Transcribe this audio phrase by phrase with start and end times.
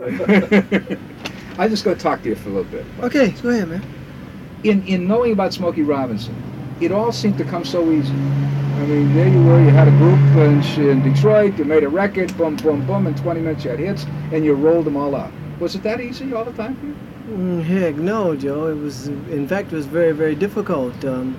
[0.00, 2.86] I'm just going to talk to you for a little bit.
[3.00, 3.82] Okay, go ahead, man.
[4.62, 6.34] In in knowing about Smokey Robinson,
[6.80, 8.12] it all seemed to come so easy.
[8.12, 11.88] I mean, there you were, you had a group in, in Detroit, you made a
[11.88, 15.16] record, boom, boom, boom, in 20 minutes you had hits, and you rolled them all
[15.16, 15.32] out.
[15.58, 16.96] Was it that easy all the time for you?
[17.36, 18.68] Mm, heck, no, Joe.
[18.68, 21.04] It was, in fact, it was very, very difficult.
[21.04, 21.36] Um,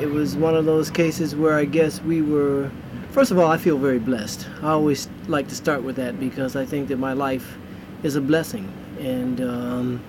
[0.00, 2.70] it was one of those cases where I guess we were.
[3.10, 4.48] First of all, I feel very blessed.
[4.60, 7.56] I always like to start with that because I think that my life
[8.02, 8.70] is a blessing,
[9.00, 10.04] and um,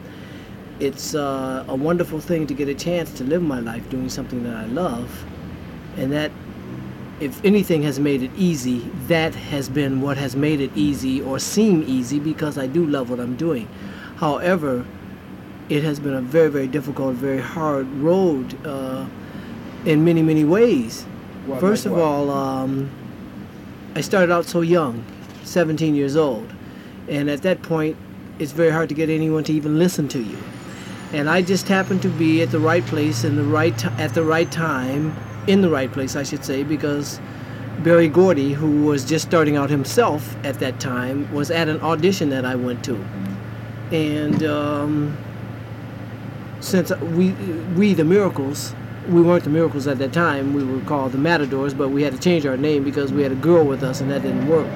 [0.80, 4.44] it's uh, a wonderful thing to get a chance to live my life doing something
[4.44, 5.26] that I love,
[5.98, 6.32] and that.
[7.18, 11.40] If anything has made it easy, that has been what has made it easy or
[11.40, 13.70] seem easy because I do love what I'm doing.
[14.18, 14.86] However,
[15.70, 19.06] it has been a very, very difficult, very hard road uh,
[19.86, 21.04] in many, many ways.
[21.45, 22.90] What, First of all, um,
[23.98, 25.05] I started out so young,
[25.45, 26.53] 17 years old,
[27.08, 27.95] and at that point,
[28.40, 30.38] it's very hard to get anyone to even listen to you.
[31.14, 34.14] And I just happened to be at the right place in the right ti at
[34.14, 35.16] the right time,
[35.47, 37.22] in the right place, I should say, because
[37.83, 42.30] Berry Gordy, who was just starting out himself at that time, was at an audition
[42.31, 42.95] that I went to,
[43.94, 45.17] and um,
[46.59, 47.31] since we
[47.77, 48.75] we the Miracles
[49.08, 50.53] we weren't the Miracles at that time.
[50.53, 53.31] We were called the Matadors, but we had to change our name because we had
[53.31, 54.67] a girl with us, and that didn't work.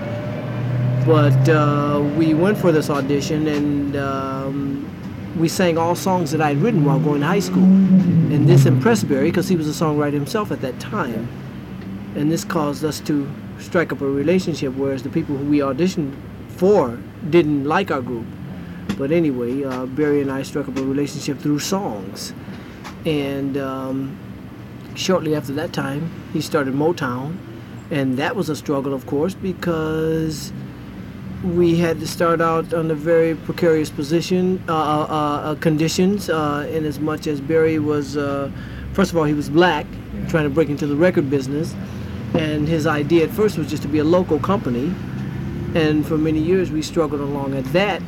[1.05, 6.49] But uh, we went for this audition, and um, we sang all songs that I
[6.49, 7.63] had written while going to high school.
[7.63, 11.27] And this impressed Berry because he was a songwriter himself at that time.
[12.15, 16.15] And this caused us to strike up a relationship, whereas the people who we auditioned
[16.49, 18.25] for didn't like our group.
[18.97, 22.33] But anyway, uh, Berry and I struck up a relationship through songs.
[23.05, 24.17] And um,
[24.95, 27.37] shortly after that time, he started Motown.
[27.91, 30.53] And that was a struggle, of course, because
[31.43, 36.29] we had to start out under very precarious position uh, uh, uh, conditions.
[36.29, 38.51] Uh, in as much as Berry was, uh,
[38.93, 39.85] first of all, he was black,
[40.27, 41.73] trying to break into the record business,
[42.33, 44.93] and his idea at first was just to be a local company.
[45.75, 48.01] And for many years, we struggled along at that,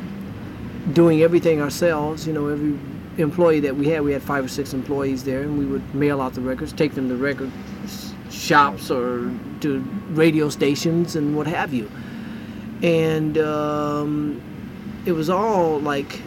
[0.92, 2.26] doing everything ourselves.
[2.26, 2.78] You know, every
[3.18, 6.20] employee that we had, we had five or six employees there, and we would mail
[6.20, 7.50] out the records, take them to record
[8.30, 9.30] shops or
[9.60, 9.78] to
[10.10, 11.90] radio stations and what have you.
[12.82, 14.42] And um,
[15.06, 16.20] it was all like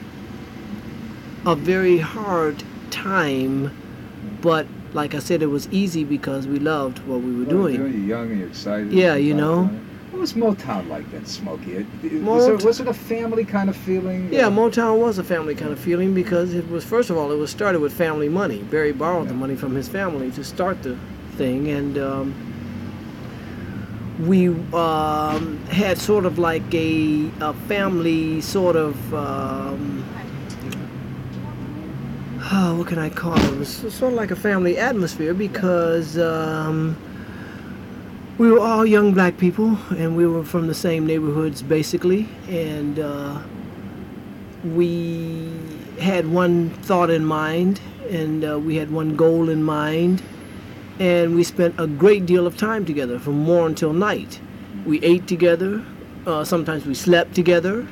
[1.45, 3.75] a very hard time,
[4.41, 7.75] but like I said, it was easy because we loved what we were doing.
[7.75, 8.93] You're young and excited.
[8.93, 9.69] Yeah, you know.
[10.11, 11.73] What was Motown like then, Smokey?
[11.73, 14.31] It, it- was, it, was it a family kind of feeling?
[14.31, 17.31] Yeah, Uh, Motown was a family kind of feeling because it was first of all
[17.31, 18.59] it was started with family money.
[18.63, 20.97] Berry borrowed the money from his family to start the
[21.37, 22.33] thing, and um,
[24.25, 30.05] we um, had sort of like a, a family sort of um,
[32.53, 33.43] oh, what can I call it?
[33.53, 36.17] It was sort of like a family atmosphere because.
[36.17, 36.95] Um,
[38.37, 42.99] we were all young black people, and we were from the same neighborhoods basically, and
[42.99, 43.39] uh,
[44.63, 45.49] we
[45.99, 47.79] had one thought in mind,
[48.09, 50.21] and uh, we had one goal in mind,
[50.99, 54.41] and we spent a great deal of time together from morn till night.
[54.85, 55.85] We ate together.
[56.27, 57.87] Uh, sometimes we slept together.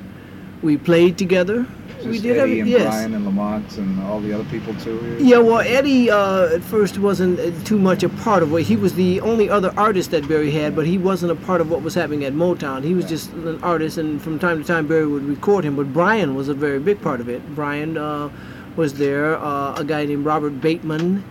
[0.64, 1.66] We played together.
[2.06, 2.84] we did Eddie every- and yes.
[2.84, 5.18] Brian and Lamont and all the other people too.
[5.20, 8.64] Yeah, well, Eddie uh, at first wasn't uh, too much a part of it.
[8.64, 11.70] He was the only other artist that Berry had, but he wasn't a part of
[11.70, 12.84] what was happening at Motown.
[12.84, 15.76] He was just an artist, and from time to time Berry would record him.
[15.76, 17.42] But Brian was a very big part of it.
[17.56, 18.30] Brian uh,
[18.76, 21.24] was there, uh, a guy named Robert Bateman,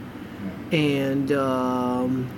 [0.73, 2.29] and um,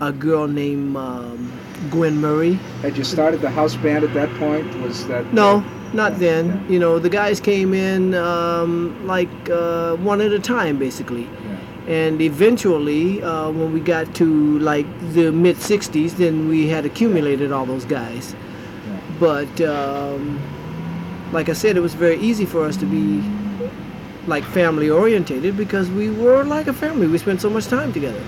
[0.00, 1.52] a girl named um,
[1.88, 2.54] Gwen Murray.
[2.82, 4.66] Had you started the house band at that point?
[4.82, 6.46] Was that No, not Yeah, then.
[6.48, 6.72] yeah.
[6.72, 11.22] You know, the guys came in um, like uh, one at a time, basically.
[11.22, 11.56] Yeah.
[11.94, 17.50] And eventually, uh, when we got to like the mid 60s, then we had accumulated
[17.52, 18.34] all those guys.
[18.34, 19.00] Yeah.
[19.18, 20.38] But um,
[21.32, 23.22] like I said, it was very easy for us to be
[24.26, 27.06] like family orientated because we were like a family.
[27.06, 28.22] We spent so much time together.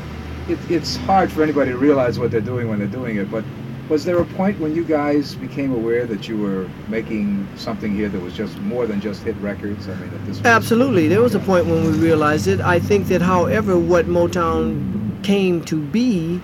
[0.48, 3.44] It, it's hard for anybody to realize what they're doing when they're doing it, but
[3.88, 8.08] was there a point when you guys became aware that you were making something here
[8.08, 9.88] that was just more than just hit records?
[9.88, 11.08] I mean, at this Absolutely.
[11.08, 12.60] There was a point when we realized it.
[12.60, 16.40] I think that, however, what Motown came to be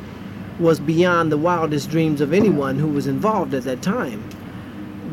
[0.58, 4.28] was beyond the wildest dreams of anyone who was involved at that time.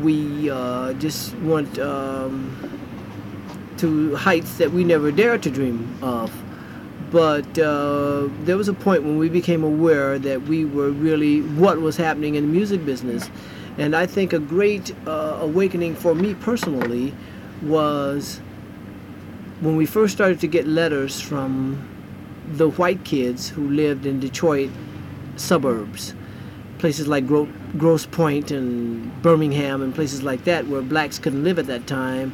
[0.02, 2.78] We uh, just went um,
[3.78, 6.30] to heights that we never dared to dream of.
[7.10, 11.80] But uh, there was a point when we became aware that we were really what
[11.80, 13.30] was happening in the music business.
[13.78, 17.14] And I think a great uh, awakening for me personally
[17.62, 18.40] was
[19.60, 21.86] when we first started to get letters from
[22.48, 24.70] the white kids who lived in Detroit
[25.36, 26.14] suburbs,
[26.78, 31.58] places like Gro- Grosse Pointe and Birmingham and places like that where blacks couldn't live
[31.58, 32.32] at that time.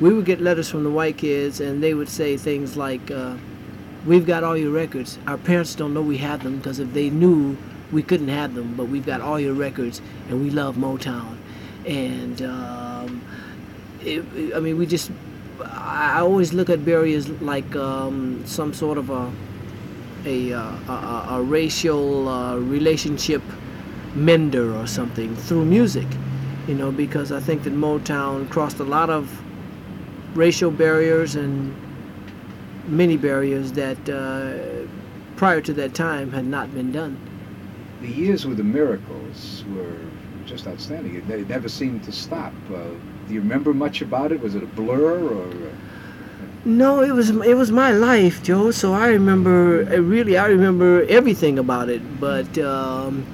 [0.00, 3.36] We would get letters from the white kids and they would say things like, uh,
[4.08, 5.18] We've got all your records.
[5.26, 7.58] Our parents don't know we have them because if they knew,
[7.92, 10.00] we couldn't have them, but we've got all your records
[10.30, 11.36] and we love Motown.
[11.84, 13.22] And um,
[14.00, 14.24] it,
[14.54, 15.10] I mean, we just,
[15.62, 19.30] I always look at Berry as like um, some sort of a,
[20.24, 23.42] a, uh, a, a, a racial uh, relationship
[24.14, 26.06] mender or something through music,
[26.66, 29.42] you know, because I think that Motown crossed a lot of
[30.34, 31.74] racial barriers and
[32.88, 34.86] many barriers that uh,
[35.36, 37.18] prior to that time had not been done.
[38.00, 39.96] The years with the Miracles were
[40.46, 41.16] just outstanding.
[41.16, 42.52] It, it never seemed to stop.
[42.72, 42.90] Uh,
[43.26, 44.40] do you remember much about it?
[44.40, 45.52] Was it a blur or?
[46.64, 48.70] No, it was it was my life, Joe.
[48.70, 52.02] So I remember really, I remember everything about it.
[52.20, 53.26] But um,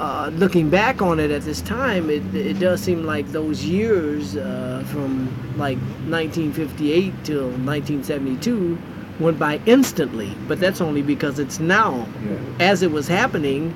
[0.00, 4.36] uh, looking back on it at this time, it it does seem like those years
[4.36, 5.26] uh, from
[5.58, 5.78] like
[6.08, 8.78] 1958 till 1972
[9.18, 10.34] went by instantly.
[10.46, 12.06] But that's only because it's now.
[12.24, 12.38] yeah.
[12.60, 13.74] As it was happening,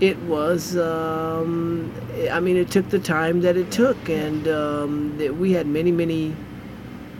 [0.00, 0.76] it was.
[0.76, 1.92] Um,
[2.30, 5.90] I mean, it took the time that it took, and um, that we had many,
[5.90, 6.34] many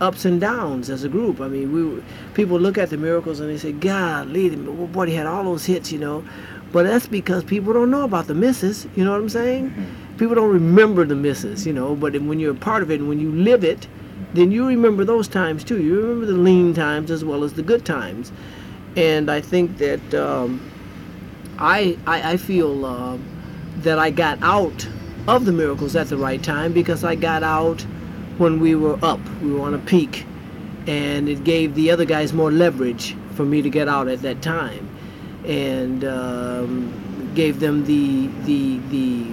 [0.00, 1.40] ups and downs as a group.
[1.40, 2.02] I mean, we
[2.34, 5.44] people look at the miracles and they say, "God, lead him." Boy, he had all
[5.44, 6.24] those hits, you know.
[6.72, 8.86] But that's because people don't know about the misses.
[8.94, 9.74] You know what I'm saying?
[10.18, 11.96] People don't remember the misses, you know.
[11.96, 13.86] But when you're a part of it and when you live it,
[14.34, 15.82] then you remember those times too.
[15.82, 18.30] You remember the lean times as well as the good times.
[18.96, 20.60] And I think that um,
[21.58, 23.18] I, I I feel uh,
[23.78, 24.88] that I got out
[25.28, 27.82] of the miracles at the right time because I got out
[28.38, 29.20] when we were up.
[29.42, 30.24] We were on a peak,
[30.86, 34.42] and it gave the other guys more leverage for me to get out at that
[34.42, 34.88] time,
[35.46, 39.26] and um, gave them the the the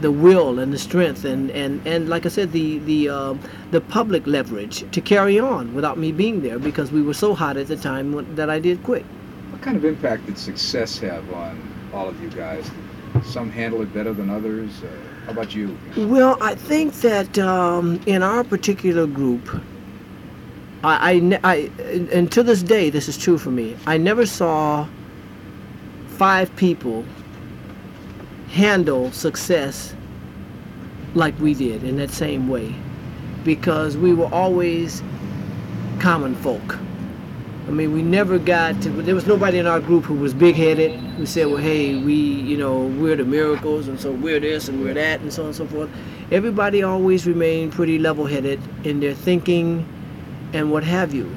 [0.00, 3.34] the will and the strength and, and, and like I said the the uh,
[3.70, 7.56] the public leverage to carry on without me being there because we were so hot
[7.56, 9.04] at the time when- that I did quit.
[9.50, 11.60] What kind of impact did success have on
[11.92, 12.70] all of you guys?
[13.24, 14.70] Some handle it better than others.
[14.82, 14.88] Uh,
[15.26, 15.76] how about you?
[15.96, 19.60] Well, I think that um, in our particular group,
[20.82, 21.54] I, I, I,
[22.12, 23.76] and to this day, this is true for me.
[23.86, 24.86] I never saw
[26.20, 27.02] five people
[28.50, 29.94] handle success
[31.14, 32.74] like we did in that same way,
[33.42, 35.02] because we were always
[35.98, 36.76] common folk.
[37.68, 40.56] I mean, we never got to, there was nobody in our group who was big
[40.56, 44.68] headed, who said, well, hey, we, you know, we're the miracles, and so we're this
[44.68, 45.88] and we're that, and so on and so forth.
[46.30, 49.88] Everybody always remained pretty level headed in their thinking
[50.52, 51.34] and what have you,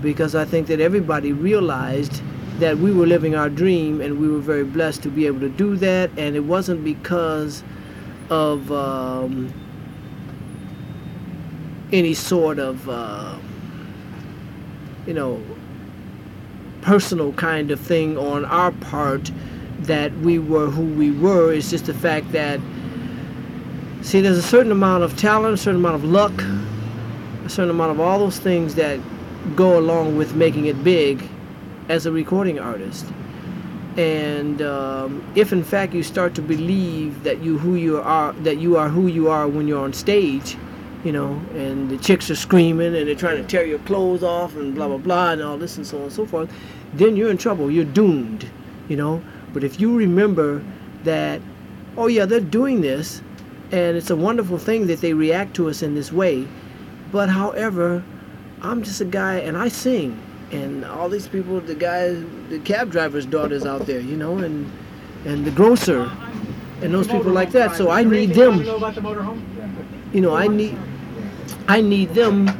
[0.00, 2.22] because I think that everybody realized
[2.60, 5.48] that we were living our dream and we were very blessed to be able to
[5.48, 7.64] do that, and it wasn't because
[8.28, 9.52] of um,
[11.90, 13.36] any sort of, uh,
[15.06, 15.42] you know,
[16.82, 19.30] personal kind of thing on our part
[19.80, 21.52] that we were who we were.
[21.52, 22.60] It's just the fact that,
[24.02, 26.42] see, there's a certain amount of talent, a certain amount of luck,
[27.44, 29.00] a certain amount of all those things that
[29.56, 31.26] go along with making it big
[31.90, 33.04] as a recording artist.
[33.96, 38.58] And um, if in fact you start to believe that you who you are, that
[38.58, 40.56] you are who you are when you're on stage,
[41.04, 44.54] you know, and the chicks are screaming and they're trying to tear your clothes off
[44.54, 46.48] and blah blah blah and all this and so on and so forth,
[46.94, 47.70] then you're in trouble.
[47.70, 48.48] You're doomed,
[48.88, 49.20] you know.
[49.52, 50.62] But if you remember
[51.02, 51.40] that,
[51.96, 53.20] oh yeah, they're doing this,
[53.72, 56.46] and it's a wonderful thing that they react to us in this way.
[57.10, 58.04] But however,
[58.62, 60.20] I'm just a guy and I sing,
[60.52, 64.70] and all these people, the guys, the cab driver's daughters out there, you know, and
[65.24, 66.10] and the grocer,
[66.82, 67.76] and those people like that.
[67.76, 68.58] So I need them.
[70.12, 70.76] You know, I need
[71.68, 72.50] I need them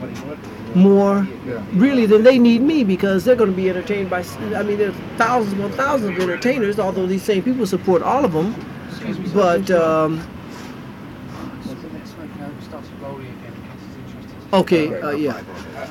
[0.74, 1.26] more
[1.72, 4.22] really than they need me because they're going to be entertained by
[4.54, 8.32] I mean there's thousands upon thousands of entertainers although these same people support all of
[8.32, 8.54] them
[9.34, 10.24] but um,
[14.52, 15.42] okay uh, yeah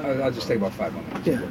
[0.03, 1.27] I, I'll just take about five minutes.
[1.27, 1.41] Yeah.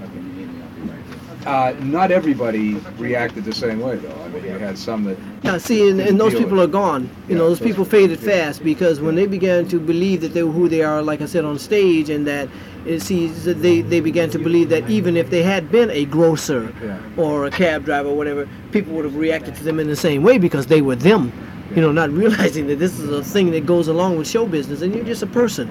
[1.48, 4.22] Uh, not everybody reacted the same way, though.
[4.22, 5.16] I mean, you had some that.
[5.42, 7.04] Yeah, see, and, and those people with are gone.
[7.04, 8.30] You Yeah, know, those people people- faded yeah.
[8.30, 11.26] fast because when they began to believe that they were who they are, like I
[11.26, 12.50] said on stage, and that
[12.84, 16.04] it sees that they they began to believe that even if they had been a
[16.04, 16.98] grocer Yeah.
[17.16, 20.22] or a cab driver or whatever, people would have reacted to them in the same
[20.22, 21.32] way because they were them.
[21.74, 24.82] You know, not realizing that this is a thing that goes along with show business,
[24.82, 25.66] and you're just a person,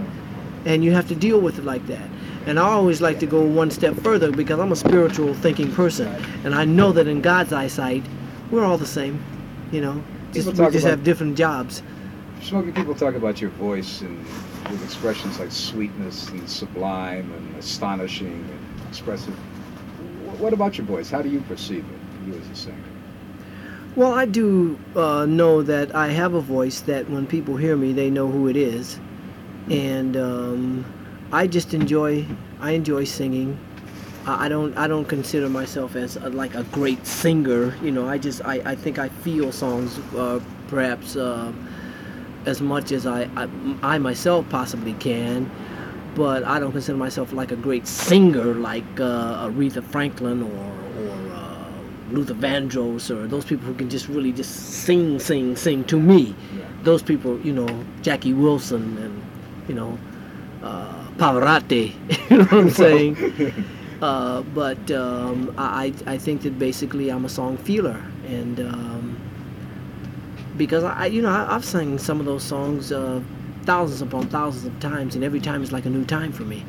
[0.66, 2.10] and you have to deal with it like that.
[2.48, 6.08] And I always like to go one step further because I'm a spiritual thinking person,
[6.46, 8.06] and I know that in God's eyesight,
[8.52, 9.22] we're all the same.
[9.74, 11.84] You know, just, we just have different jobs.
[12.42, 14.18] Smokey people talk about your voice and
[14.72, 19.34] with expressions like sweetness and sublime and astonishing and expressive.
[20.40, 21.10] What about your voice?
[21.10, 22.78] How do you perceive it, you as a singer?
[23.98, 27.92] Well, I do uh, know that I have a voice that when people hear me,
[27.92, 29.00] they know who it is,
[29.70, 30.86] and um,
[31.32, 32.26] I just enjoy.
[32.60, 33.58] I enjoy singing.
[34.26, 34.78] I don't.
[34.78, 37.76] I don't consider myself as a, like a great singer.
[37.82, 38.44] You know, I just.
[38.46, 41.52] I, I think I feel songs, uh, perhaps uh,
[42.46, 43.48] as much as I, I
[43.84, 45.50] I myself possibly can.
[46.16, 51.34] But I don't consider myself like a great singer, like uh, Aretha Franklin or or
[51.34, 51.70] uh,
[52.12, 56.36] Luther Vandross or those people who can just really just sing, sing, sing to me.
[56.58, 56.66] Yeah.
[56.84, 57.68] Those people, you know,
[58.02, 59.24] Jackie Wilson and
[59.70, 59.98] you know,
[60.64, 61.94] uh, Pavarotti.
[62.30, 63.54] you know what I'm saying?
[64.02, 69.20] Uh, but um, I, I think that basically I'm a song feeler, and um,
[70.56, 73.22] because I, you know, I, I've sung some of those songs uh,
[73.64, 76.64] thousands upon thousands of times, and every time is like a new time for me.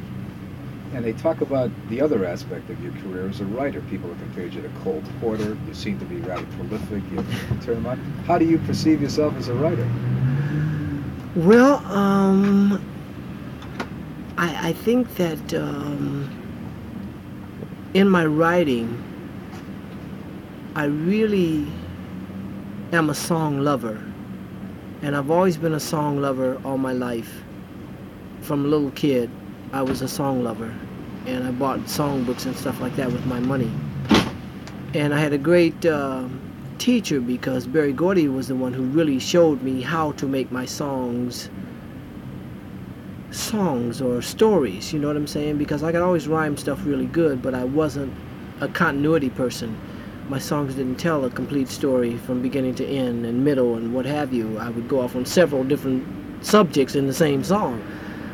[0.94, 3.82] And they talk about the other aspect of your career as a writer.
[3.82, 5.56] People have compared you to Cole Porter.
[5.66, 7.02] You seem to be rather prolific.
[7.10, 7.84] You have term.
[8.26, 9.86] How do you perceive yourself as a writer?
[11.36, 12.82] Well, um,
[14.38, 16.30] I, I think that um,
[17.92, 19.02] in my writing,
[20.76, 21.66] I really
[22.92, 24.00] am a song lover.
[25.02, 27.42] And I've always been a song lover all my life.
[28.40, 29.28] From a little kid,
[29.72, 30.72] I was a song lover.
[31.26, 33.72] And I bought songbooks and stuff like that with my money.
[34.94, 36.40] And I had a great um
[36.78, 40.64] teacher because Berry Gordy was the one who really showed me how to make my
[40.64, 41.50] songs
[43.30, 45.58] songs or stories, you know what I'm saying?
[45.58, 48.14] Because I could always rhyme stuff really good, but I wasn't
[48.60, 49.78] a continuity person.
[50.28, 54.06] My songs didn't tell a complete story from beginning to end and middle and what
[54.06, 54.58] have you.
[54.58, 56.06] I would go off on several different
[56.44, 57.82] subjects in the same song,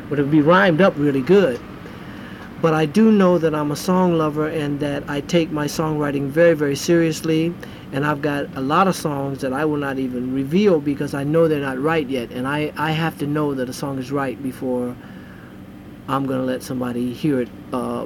[0.09, 1.59] but it would be rhymed up really good.
[2.61, 6.27] But I do know that I'm a song lover and that I take my songwriting
[6.27, 7.53] very, very seriously.
[7.91, 11.23] And I've got a lot of songs that I will not even reveal because I
[11.23, 12.31] know they're not right yet.
[12.31, 14.95] And I, I have to know that a song is right before
[16.07, 18.05] I'm going to let somebody hear it uh,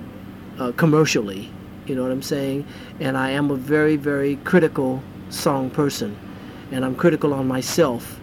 [0.58, 1.50] uh, commercially.
[1.86, 2.66] You know what I'm saying?
[3.00, 6.18] And I am a very, very critical song person.
[6.72, 8.20] And I'm critical on myself.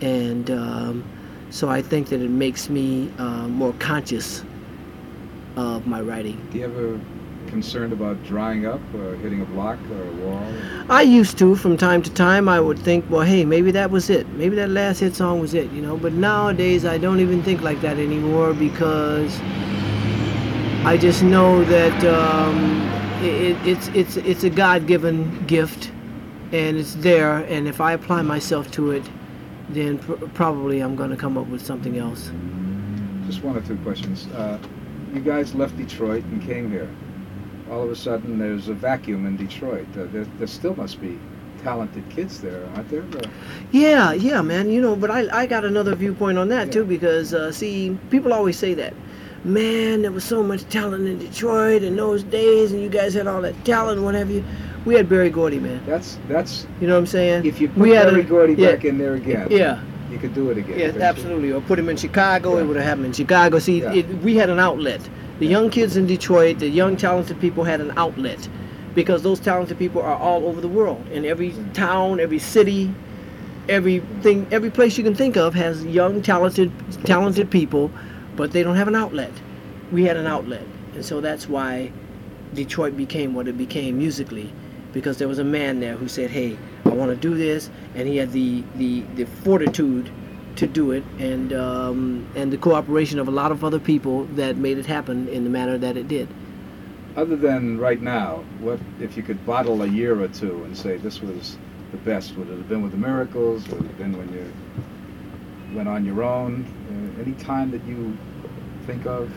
[0.00, 1.04] And um,
[1.50, 4.44] so I think that it makes me uh, more conscious
[5.56, 6.46] of my writing.
[6.52, 7.00] Do you ever
[7.48, 10.54] concerned about drying up or hitting a block or a wall?
[10.88, 12.48] I used to from time to time.
[12.48, 14.28] I would think, well, hey, maybe that was it.
[14.30, 15.96] Maybe that last hit song was it, you know.
[15.96, 19.38] But nowadays, I don't even think like that anymore because
[20.84, 22.82] I just know that um,
[23.22, 25.90] it, it's it's it's a God-given gift,
[26.52, 27.36] and it's there.
[27.36, 29.04] And if I apply myself to it,
[29.68, 32.30] then pr- probably I'm going to come up with something else.
[33.26, 34.26] Just one or two questions.
[34.28, 34.58] Uh,
[35.12, 36.88] you guys left Detroit and came here.
[37.70, 39.86] All of a sudden, there's a vacuum in Detroit.
[39.96, 41.18] Uh, there, there still must be
[41.62, 43.02] talented kids there, aren't there?
[43.02, 43.28] Uh,
[43.70, 44.68] Yeah, yeah, man.
[44.70, 46.72] You know, but I, I got another viewpoint on that Yeah.
[46.72, 48.94] too because uh, see, people always say that,
[49.44, 53.26] man, there was so much talent in Detroit in those days, and you guys had
[53.26, 54.44] all that talent, and what have you.
[54.84, 55.80] We had Berry Gordy, man.
[55.86, 57.46] that's that's You know what I'm saying?
[57.46, 59.46] if you put We had Berry a- Gordy yeah, back in there again.
[59.48, 59.80] Yeah,
[60.12, 60.78] you could do it again.
[60.78, 61.52] yes, couldn't absolutely.
[61.52, 62.62] Or put him in Chicago, Yeah.
[62.62, 63.58] it would have happened in Chicago.
[63.58, 63.92] See, Yeah.
[63.94, 65.00] it, we had an outlet.
[65.40, 68.48] The young kids in Detroit, the young talented people had an outlet
[68.94, 71.02] because those talented people are all over the world.
[71.12, 71.72] In every Mm.
[71.72, 72.90] town, every city,
[73.68, 76.70] everything, every place you can think of has young talented
[77.04, 77.90] talented people,
[78.36, 79.32] but they don't have an outlet.
[79.90, 81.90] We had an outlet, and so that's why
[82.54, 84.52] Detroit became what it became musically,
[84.92, 86.56] because there was a man there who said, "Hey,
[86.92, 90.10] I want to do this," and he had the the, the fortitude
[90.56, 94.56] to do it, and um, and the cooperation of a lot of other people that
[94.56, 96.28] made it happen in the manner that it did.
[97.16, 100.96] Other than right now, what if you could bottle a year or two and say
[100.96, 101.58] this was
[101.90, 102.36] the best?
[102.36, 103.66] Would it have been with the Miracles?
[103.68, 104.52] Would it have been when you
[105.74, 106.64] went on your own?
[106.88, 108.16] Uh, any time that you
[108.86, 109.30] think of?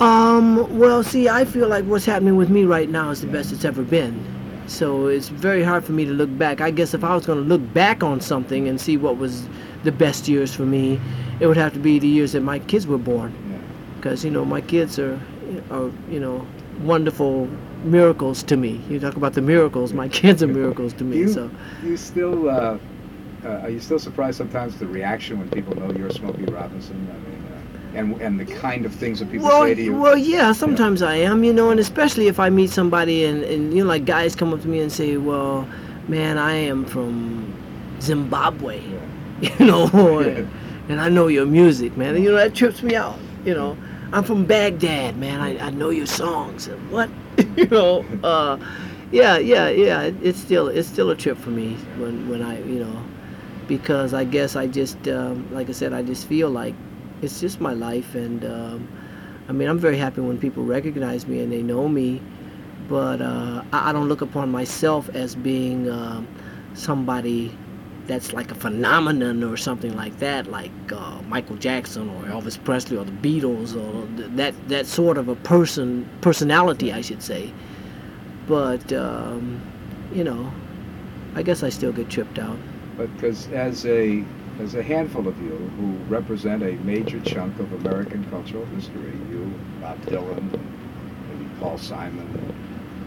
[0.00, 3.52] Um, well, see, I feel like what's happening with me right now is the best
[3.52, 4.24] it's ever been.
[4.72, 6.62] So it's very hard for me to look back.
[6.62, 9.46] I guess if I was going to look back on something and see what was
[9.84, 10.98] the best years for me,
[11.40, 13.34] it would have to be the years that my kids were born.
[13.96, 15.20] Because, you know, my kids are,
[15.70, 16.46] are, you know,
[16.80, 17.48] wonderful
[17.84, 18.80] miracles to me.
[18.88, 21.18] You talk about the miracles, my kids are miracles to me.
[21.18, 21.50] You- So,
[21.84, 22.78] You still uh,
[23.44, 26.96] uh, are you still surprised sometimes the reaction when people know you're Smokey Robinson?
[27.10, 27.41] I mean,
[27.94, 29.94] and and the kind of things that people well, say to you.
[29.94, 33.72] well, yeah, sometimes I am, you know, and especially if I meet somebody and, and
[33.74, 35.68] you know, like guys come up to me and say, "Well,
[36.08, 37.52] man, I am from
[38.00, 38.80] Zimbabwe,"
[39.40, 39.56] Yeah.
[39.58, 39.88] you know,
[40.20, 40.28] Yeah.
[40.28, 40.50] and,
[40.88, 42.14] and I know your music, man.
[42.14, 43.18] And, you know, that trips me out.
[43.44, 43.76] You know,
[44.12, 45.40] I'm from Baghdad, man.
[45.40, 46.66] I, I know your songs.
[46.68, 47.10] And what,
[47.56, 48.58] you know, uh,
[49.10, 50.02] yeah, yeah, yeah.
[50.02, 53.02] It, it's still it's still a trip for me when when I you know,
[53.68, 56.74] because I guess I just um, like I said, I just feel like
[57.22, 58.88] it's just my life, and um,
[59.48, 62.20] I mean, I'm very happy when people recognize me and they know me,
[62.88, 66.26] but uh, I, I don't look upon myself as being um,
[66.74, 67.56] somebody
[68.06, 72.96] that's like a phenomenon or something like that, like uh, Michael Jackson or Elvis Presley
[72.96, 77.52] or the Beatles or th- that that sort of a person personality, I should say.
[78.48, 79.60] But um,
[80.12, 80.52] you know,
[81.34, 82.58] I guess I still get tripped out.
[82.98, 84.24] Because as a
[84.60, 89.52] as a handful of you who represent a major chunk of American cultural history, you,
[89.80, 90.50] Bob Dylan,
[91.28, 92.28] maybe Paul Simon,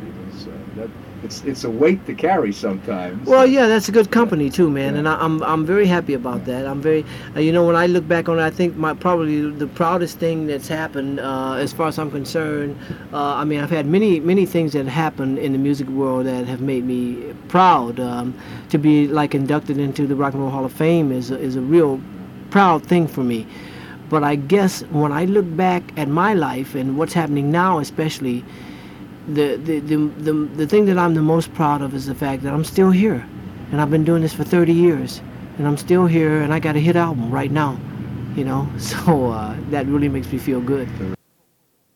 [0.02, 0.90] Beatles, uh, that
[1.26, 3.28] it's it's a weight to carry sometimes.
[3.28, 6.46] Well, yeah, that's a good company too, man, and I, I'm I'm very happy about
[6.46, 6.66] that.
[6.66, 7.04] I'm very,
[7.36, 10.20] uh, you know, when I look back on it, I think my probably the proudest
[10.20, 12.78] thing that's happened, uh, as far as I'm concerned.
[13.12, 16.46] Uh, I mean, I've had many many things that happened in the music world that
[16.46, 18.00] have made me proud.
[18.00, 18.34] Um,
[18.70, 21.56] to be like inducted into the Rock and Roll Hall of Fame is a, is
[21.56, 22.00] a real
[22.52, 23.48] proud thing for me.
[24.10, 28.44] But I guess when I look back at my life and what's happening now, especially
[29.28, 32.54] the, the, the, the, thing that I'm the most proud of is the fact that
[32.54, 33.28] I'm still here.
[33.72, 35.22] And I've been doing this for 30 years.
[35.58, 37.80] And I'm still here and I got a hit album right now.
[38.36, 40.88] You know, so uh, that really makes me feel good.